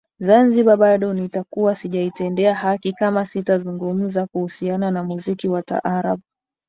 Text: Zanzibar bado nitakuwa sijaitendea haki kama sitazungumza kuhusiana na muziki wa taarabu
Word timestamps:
Zanzibar 0.19 0.77
bado 0.77 1.13
nitakuwa 1.13 1.81
sijaitendea 1.81 2.55
haki 2.55 2.93
kama 2.93 3.27
sitazungumza 3.27 4.27
kuhusiana 4.27 4.91
na 4.91 5.03
muziki 5.03 5.47
wa 5.47 5.61
taarabu 5.63 6.23